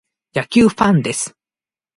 [0.33, 1.35] 野球ファンです。